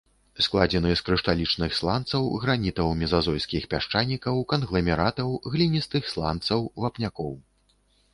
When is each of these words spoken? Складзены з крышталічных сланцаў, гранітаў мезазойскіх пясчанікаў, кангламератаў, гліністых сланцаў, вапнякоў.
Складзены 0.43 0.91
з 0.99 1.03
крышталічных 1.07 1.73
сланцаў, 1.79 2.23
гранітаў 2.45 2.89
мезазойскіх 3.01 3.67
пясчанікаў, 3.73 4.39
кангламератаў, 4.53 5.29
гліністых 5.57 6.09
сланцаў, 6.13 6.65
вапнякоў. 6.85 7.31